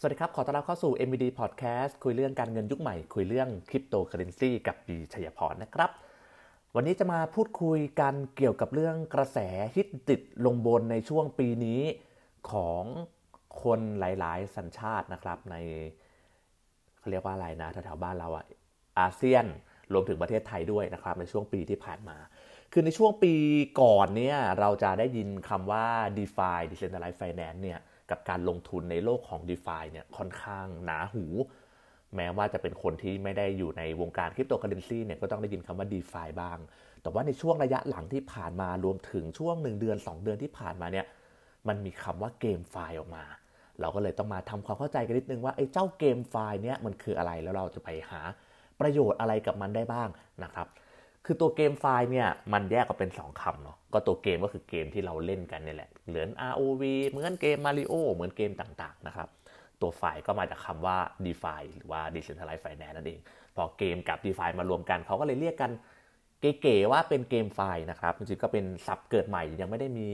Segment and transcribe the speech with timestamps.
[0.00, 5.90] สวัสดีครับ ขอต้อนรับเข้าสู่ MBD Podcast คุยเรื่องการเงินยุคใหม่ คุยเรื่องคริปโตเคอเรนซีกับปีชัยพรนะครับ
[6.74, 9.38] วันนี้จะมาพูดคุยกันเกี่ยวกับเรื่องกระแส
[9.74, 11.80] ฮิตติดลงบนในช่วงปีนี้
[12.50, 12.82] ของ
[13.62, 15.56] คนหลาย ๆ สัญชาตินะครับใน
[16.98, 18.44] เขาเรียกว่าอะไรนะแถวๆบ้านเราอะ
[19.00, 19.44] อาเซียน
[19.92, 22.16] รวมถึงประเทศไทยด้วยนะครับ ในช่วงปีที่ผ่านมา
[22.72, 23.34] คือในช่วงปี
[23.80, 25.86] ก่อนเนี่ยเราจะได้ยินคำว่า
[26.16, 27.80] DeFi Decentralized Finance เนี่ย
[28.10, 31.24] กับการลงทุนในโลกของ d e f าเนี่ยค่อนข้างหนาหู
[32.16, 36.58] แม้ว่าจะเป็นคนที่ไม่ได้อยู่ในวงการคริปโตเคอเรนซีเนี่ยก็ต้องได้ยินคำว่า d e f าบ้าง
[37.02, 41.06] แต่ว่าในช่วงระยะหลังที่ผ่านมารวมถึงช่วง 1 เดือน 2 เดือนที่ผ่านมาเนี่ย
[41.68, 43.24] มันมีคำว่าเกมไฟล์ออกมา
[43.80, 48.20] เราก็เลยต้องมาทำความเข้าใจกันนิดนึงว่าไอ้เจ้าเกมไฟล์เนี่ยมันคืออะไรแล้วเราจะไปหา
[48.80, 50.08] ประโยชน์อะไรกับมันได้บ้าง
[50.44, 50.66] นะครับ
[51.24, 59.28] คือตัวเกมไฟล์เนี่ยมันแยกออกเป็น 2คำเนาะก็ตัวเกมก็คือเกมที่เราเล่นกันนี่แหละเหมือน ROV เหมือนเกม Mario เหมือนเกมต่างๆนะครับ
[59.80, 63.20] ตัวไฟล์ก็มาจากคำว่า DeFi หรือว่า Decentralized Finance นั่นเอง
[63.56, 65.70] พอเกมกับ DeFi มารวมกันเขาก็เลยเรียกกัน
[66.40, 70.08] เก๋ๆว่าเป็นเกมไฟล์นะครับจริงๆก็เป็นซับเกิดใหม่ยังไม่ได้มี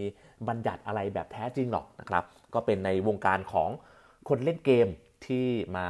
[0.48, 3.70] บัญญัติอะไรแบบแท้จริงหรอกนะครับก็เป็นในวงการของ
[4.28, 4.88] คนเล่นเกม
[5.26, 5.88] ที่มา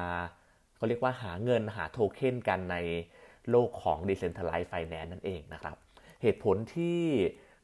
[0.76, 2.76] เขาเรียกว่าหาเงินหาโทเค็นกันใน
[3.50, 5.76] โลกของ Decentralized Finance นั่นเองนะครับ
[6.22, 7.00] เหตุผลที่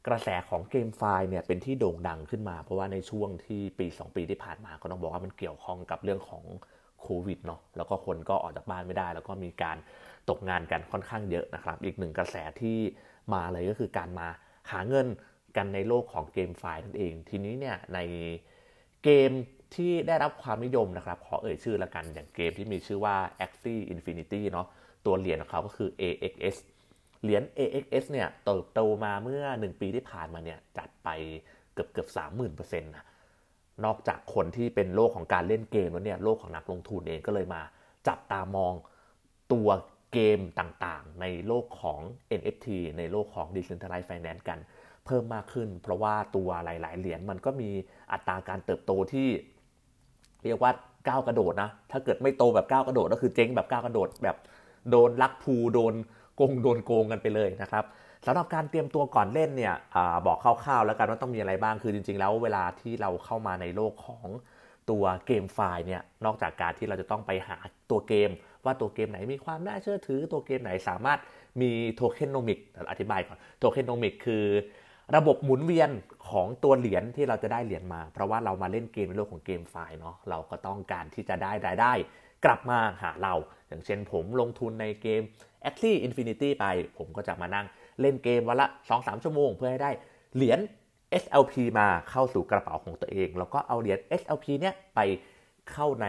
[0.07, 6.43] กระแสของเกมไฟล์เนี่ยเป็นที่โด่งดังขึ้นมา เพราะว่าในช่วงที่ปี 2 ปีที่ผ่านมาก็ต้องบอกว่ามันเกี่ยวข้องกับเรื่องของ
[7.01, 9.77] โควิดเนาะแล้วก็คนก็ออกจากบ้านไม่ได้ แล้วก็มีการ
[10.29, 12.77] ตกงานกันค่อนข้างเยอะนะครับ อีกหนึ่งกระแสที่
[13.33, 14.27] มาเลยก็คือการมา
[14.71, 15.07] หาเงิน
[15.57, 17.99] กันในโลกของเกมไฟล์นั่นเอง ทีนี้เนี่ยใน
[19.03, 19.31] เกม
[19.75, 24.67] ที่ได้รับความนิยมนะครับ ขอเอ่ยชื่อละกันอย่างเกมที่มีชื่อว่า Axie Infinity เนาะ
[25.05, 26.55] ตัวเหรียญของเขาก็คือ AXS
[27.23, 31.09] เหรียญ AXS เนี่ยเติบโตมาเมื่อ 1 ปีที่ผ่านมาเนี่ยจัดไป
[31.73, 33.05] เกือบเกือบสามหมื่นเปอร์เซ็นต์นะ
[33.85, 37.61] นอกจากคนที่เป็นโลกของการเล่นเกมแล้วเนี่ยโลกของนักลงทุนเองก็เลยมา
[38.07, 38.73] จับตามอง
[39.53, 39.69] ตัว
[40.13, 41.99] เกมต่างๆ ในโลกของ
[42.39, 44.59] NFT ในโลกของ Decentralized Finance กัน
[45.05, 47.69] เพิ่มมากขึ้น เพราะว่าตัวหลาย ๆ เหรียญมันก็มี
[48.11, 49.27] อัตราการเติบโตที่
[50.43, 50.71] เรียกว่า
[51.07, 54.37] ก้าวกระโดดนะ ถ้าเกิดไม่โตแบบก้าวกระโดดก็คือเจ๊งแบบก้าวกระโดดแบบ
[54.89, 55.93] โดนลักพูโดน
[56.35, 57.85] โกงโดนโกงกันไปเลยนะครับ
[58.25, 64.27] สำหรับการเตรียมตัวก่อนเล่นเนี่ยอบอกคร่าวๆ แล้วกันว่าต้องมีอะไรบ้างคือจริง ๆ แล้วเวลาที่เราเข้ามาในโลกของ
[64.89, 67.57] ตัวเกมไฟล์เนี่ยนอกจากการที่เราจะต้องไปหา
[67.89, 68.29] ตัวเกม
[68.65, 71.19] ว่าตัวเกมไหนมีความน่าเชื่อถือ ตัวเกมไหนสามารถ
[71.61, 72.59] มีโทเค็นโนมิก
[72.91, 74.45] อธิบายก่อนโทเค็นโนมิกคือ
[75.15, 75.89] ระบบหมุนเวียน
[76.29, 81.93] ของตัวเหรียญที่เราจะได้เหรียญมา เพราะว่าเรามาเล่นเกมในโลกของเกมไฟล์เนาะเราก็ต้องการที่จะได้รายได้
[82.45, 83.33] กลับมาหาเรา
[83.67, 85.21] อย่างเช่นผมลงทุนในเกม
[85.69, 86.65] a x i Infinity ไป
[86.97, 87.65] ผมก็จะมานั่ง
[88.01, 89.91] เล่นเกมวันละ 2-3 ชั่วโมง เพื่อให้ได้
[90.35, 90.59] เหรียญ
[91.23, 94.99] SLP มาเข้าสู่กระเป๋าของตัวเอง แล้วก็เอาเหรียญ SLP เนี่ยไป
[95.71, 96.07] เข้าใน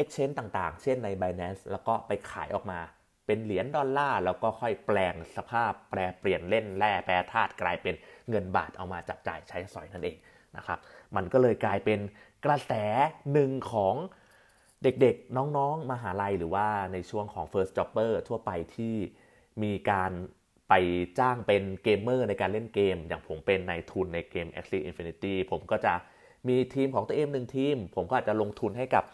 [0.00, 2.80] Exchange ต่างๆ เช่นใน Binance แล้วก็ไปขายออกมา
[3.26, 7.94] เป็นเหรียญดอลลาร์แล้วก็ค่อยแปลงสภาพแปลเปลี่ยนเล่นแร่แปรธาตุกลายเป็น
[8.28, 10.16] เงินบาทเอามาจับจ่ายใช้สอยนั่นเอง
[10.56, 10.78] นะครับ
[11.16, 12.00] มันก็เลยกลายเป็น
[12.44, 12.72] กระแส
[13.32, 13.94] หนึ่งของ
[14.82, 18.94] เด็กๆ น้องๆมหาลัยหรือว่าในช่วงของ first jobber ทั่วไปที่
[19.62, 20.12] มีการ
[20.68, 20.74] ไป
[21.18, 25.94] จ้างเป็นเกมเมอร์ในการเล่นเกม อย่างผมเป็นในทุนในเกม Axie Infinity ผมก็จะ
[26.48, 29.04] มีทีมของตัวเองหนึ่งทีม ผมก็อาจจะลงทุนให้กับ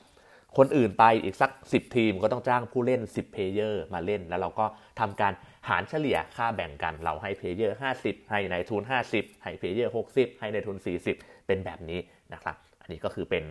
[0.57, 4.67] คนอื่นไปอีกสัก 10 ทีมก็ต้องจ้างผู้เล่น 10 player มาเล่น แล้วเราก็
[5.01, 5.33] ทำการ
[5.69, 8.83] หารเฉลี่ยค่าแบ่งกันเราให้ player 50 ให้นายทุน
[9.13, 10.77] 50 ให้ player 60 ให้นายทุน
[11.13, 12.01] 40 เป็นแบบนี้
[12.33, 13.45] นะครับ อันนี้ก็คือเป็น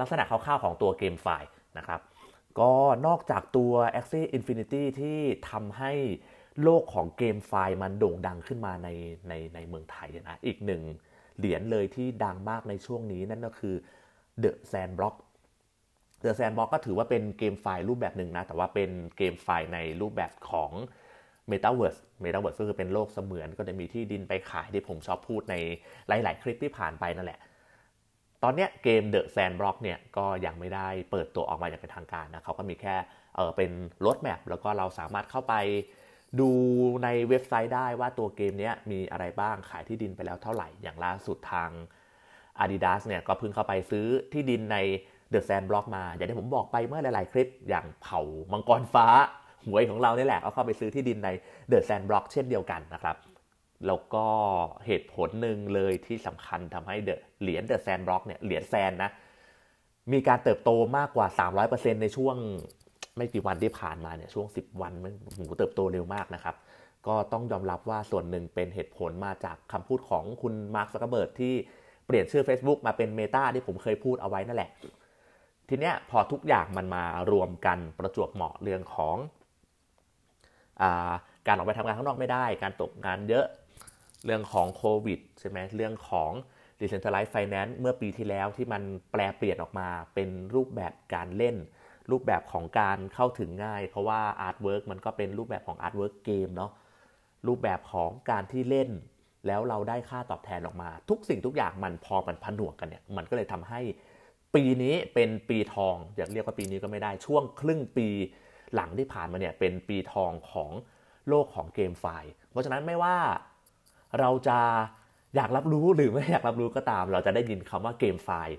[0.00, 2.00] ลักษณะคร่าวๆของตัว GameFi นะครับ
[2.60, 2.72] ก็
[3.06, 5.18] นอกจากตัว Axie Infinity ที่
[5.50, 5.92] ทำให้
[6.62, 8.88] โลกของ GameFi มันโด่งดังขึ้นมาใน
[9.28, 10.82] ในในเมืองไทยนะ อีกหนึ่ง
[11.38, 13.74] เหรียญเลยที่ดังมากในช่วงนี้นั่นก็คือ
[14.42, 15.14] The Sandbox
[16.24, 20.70] The Sandbox ก็ถือว่าเป็นเกมไฟล์รูปแบบหนึ่งนะ แต่ว่าเป็นเกมไฟล์ในรูปแบบของ
[21.50, 25.54] Metaverse Metaverse ก็คือเป็นโลกเสมือนก็จะมีที่ดินไปขายที่ผมชอบพูดใน
[26.08, 27.40] หลาย ๆ คลิปที่ผ่านไปนั่นแหละ
[28.42, 32.94] ตอนนี้เกม The Sandbox เนี่ยก็ยังไม่ได้เปิดตัวออกมาอย่างเป็นทางการนะเขาก็มีแค่
[33.36, 33.70] เออเป็น
[34.06, 35.54] รถแมพแล้วก็เราสามารถเข้าไป
[36.40, 36.50] ดู
[37.04, 41.70] ในเว็บไซต์ได้ว่าตัวเกมนี้มีอะไรบ้างขายที่ดินไปแล้วเท่าไหร่ อย่างล่าสุดทาง
[42.62, 44.76] Adidas เนี่ยก็เพิ่งเข้าไปซื้อที่ดินใน
[45.32, 48.20] The Sandbox มา อย่างที่ผมบอกไปเมื่อหลาย ๆ คลิป อย่างเผา
[48.52, 49.06] มังกรฟ้า
[49.66, 51.28] หวยของเราเนี่แหละก็เข้าไปซื้อที่ดินใน
[51.70, 53.16] The Sandbox เช่นเดียวกันนะครับ
[53.86, 54.26] แล้วก็
[54.86, 57.10] เหตุผลหนึ่งเลยที่สำคัญทำให้เด
[57.42, 59.10] เหรียญเดอะแซนบล็อกเนี่ยเหรียญแซนนะ
[60.12, 61.26] มีการเติบโตมากกว่า
[61.64, 62.36] 300%ในช่วง
[63.16, 66.56] ไม่กี่วันที่ผ่านมาเนี่ยช่วง 10 วันมันบูมเติบโตเร็วมากนะครับ
[67.06, 71.54] ก็ต้องยอมรับว่าส่วนหนึ่งเป็นเหตุผลมาจากคำพูดของคุณมาร์คซักเคอร์เบิร์กที่
[72.06, 74.70] เปลี่ยนชื่อ Facebook มาเป็น Meta ที่ผมเคยพูดเอาไว้นั่นแหละ
[75.68, 80.84] ทีเนี้ยพอทุกอย่างมันมารวมกันประจวบเหมาะเรื่องของ
[81.46, 83.46] การออกไปทำงานข้างนอกไม่ได้ การตกงานเยอะ
[84.26, 86.30] เรื่องของโควิดใช่ไหมเรื่องของ
[86.80, 88.82] Decentralized Finance เมื่อปีที่แล้วที่มัน
[89.12, 91.56] แปรเปลี่ยนออกมาเป็นรูปแบบการเล่น
[92.10, 96.70] รูปแบบของการเข้าถึงง่าย เพราะว่า artwork มันก็เป็นรูปแบบของ artwork เกมเนาะ
[97.46, 98.90] รูปแบบของการที่เล่น
[99.46, 103.80] แล้วเราได้ค่าตอบแทนออกมา ทุกสิ่งทุกอย่างมันพอมันผนวกกันเนี่ยมันก็เลยทำให้
[104.54, 108.08] ปีนี้เป็นปีทองอยากเรียกว่าปีนี้ก็ไม่ได้ช่วงครึ่งปี
[108.74, 110.70] หลังที่ผ่านมาเนี่ยเป็นปีทองของ
[111.28, 112.06] โลกของ GameFi
[112.50, 113.16] เพราะฉะนั้นไม่ว่า
[114.20, 114.58] เราจะ
[115.36, 118.56] อยากรับรู้หรือไม่อยากรับรู้ก็ตาม เราจะได้ยินคำว่าเกมไฟล์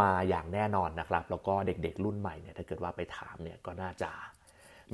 [0.00, 4.10] มาอย่างแน่นอนนะครับ แล้วก็เด็กๆรุ่นใหม่เนี่ยถ้าเกิดว่าไปถามเนี่ยก็น่าจะ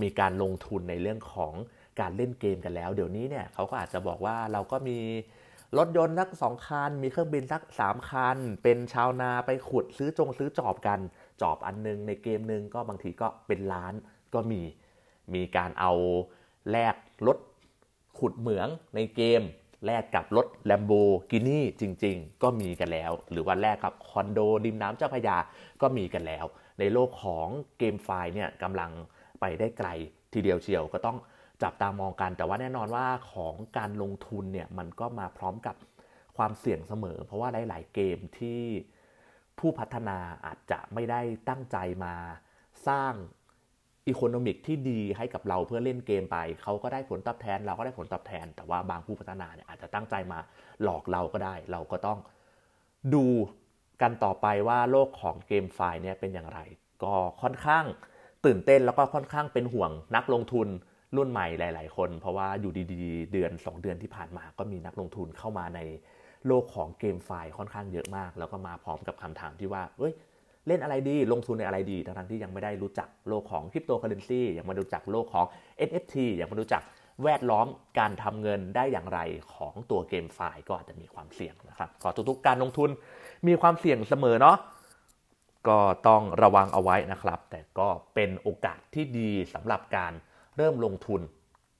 [0.02, 1.52] มีการลงทุนในเรื่องของ
[2.00, 4.98] การเล่นเกมกันแล้ว เดี๋ยวนี้เนี่ยเขาก็อาจจะบอกว่าเราก็มี
[5.78, 11.00] รถยนต์สักสองคัน มีเครื่องบินสักสามคัน เป็นชาวนาไปขุดซื้อจงซื้อจอบกัน
[11.42, 13.94] จอบอันนึงในเกมนึงก็บางทีก็เป็นล้าน
[14.34, 14.62] ก็มี
[15.34, 15.92] มีการเอา
[16.70, 16.94] แลก
[17.26, 17.38] รถ
[18.18, 19.42] ขุดเหมืองในเกม
[19.86, 20.92] แลกกับรถแลมโบ
[21.30, 25.36] กินี่จริง ๆ ก็มีกันแล้ว หรือว่าแลกกับคอนโดริมน้ำเจ้าพยา
[25.82, 26.44] ก็มีกันแล้ว
[26.78, 27.48] ในโลกของ
[27.78, 28.90] เกมไฟเนี่ยกำลัง
[29.40, 29.88] ไปได้ไกล
[30.32, 31.16] ทีเดียวเชียวก็ต้อง
[31.62, 35.76] จับตามองกัน แต่ว่าแน่นอนว่าของการลงทุนเนี่ยมันก็มาพร้อมกับ
[36.36, 38.62] ความเสี่ยงเสมอ เพราะว่าหลาย ๆ เกมที่
[39.58, 42.14] ผู้พัฒนาอาจจะไม่ได้ตั้งใจมา
[42.88, 43.12] สร้าง
[44.08, 50.38] อีโคโนมิกที่ดีให้กับเราเพื่อเล่นเกมไป เขาก็ได้ผลตอบแทน เราก็ได้ผลตอบแทน แต่ว่าบางผู้พัฒนาเนี่ยอาจจะตั้งใจมา
[50.82, 52.18] หลอกเราก็ได้ เราก็ต้อง
[53.14, 53.26] ดู
[54.02, 56.60] กันต่อไปว่าโลกของเกมไฟเนี่ยเป็นอย่างไร
[57.04, 57.84] ก็ค่อนข้าง
[58.46, 60.68] ตื่นเต้นแล้วก็ค่อนข้างเป็นห่วงนักลงทุน
[61.16, 65.80] รุ่นใหม่หลาย ๆ คน เพราะว่าอยู่ดีๆ เดือน 2 เดือนที่ผ่านมาก็มีนักลงทุนเข้ามาใน
[66.46, 70.12] โลกของเกมไฟค่อนข้างเยอะมาก แล้วก็มาพร้อมกับคำถามที่ว่าเอ้ย
[70.68, 75.46] เล่นอะไรดี ลงทุนในอะไรดี ทั้งที่ยังไม่ได้รู้จักโลกของคริปโตเคอเรนซียังไม่รู้จักโลกของ
[75.88, 76.82] NFT ยังไม่รู้จัก
[77.24, 77.66] แวดล้อม
[77.98, 79.20] การทำเงินได้อย่างไร
[79.54, 82.90] ของตัวเกมไฟล์ก็อาจจะมีความเสี่ยงนะครับขอทุกๆการลงทุน
[83.46, 84.56] มีความเสี่ยงเสมอเนาะ
[85.68, 85.78] ก็
[86.08, 90.12] ต้องระวังเอาไว้นะครับ แต่ก็เป็นโอกาสที่ดีสำหรับการ
[90.56, 91.20] เริ่มลงทุน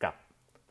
[0.05, 0.15] กับ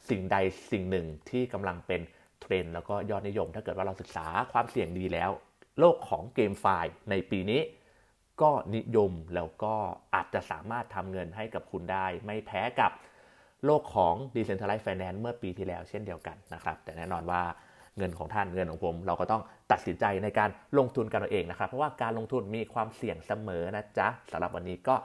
[0.09, 0.37] สิ่งใด
[0.71, 2.01] สิ่งหนึ่งที่กำลังเป็น
[2.41, 5.31] เทรนแล้วก็ยอดนิยม ถ้าเกิดว่าเราศึกษาความเสี่ยงดีแล้ว
[5.79, 7.61] โลกของเกมไฟล์ในปีนี้
[8.41, 9.75] ก็นิยมแล้วก็
[10.15, 12.91] อาจจะสามารถทำเงินให้กับคุณได้ ไม่แพ้กับ
[13.65, 17.41] โลกของ Decentralized Finance เมื่อปีที่แล้วเช่นเดียวกันนะครับ แต่แน่นอนว่า
[17.97, 19.41] เงินของท่านเงินของผม เราก็ต้อง
[19.71, 24.95] ตัดสินใจในการลงทุนกันเองนะครับ เพราะว่าการลงทุนมีความเสี่ยงเสมอนะจ๊ะสำหรับวันนี้ก็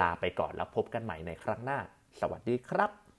[0.00, 1.78] ลาไปก่อนแล้วพบกันใหม่ในครั้งหน้า
[2.20, 3.09] สวัสดีครับ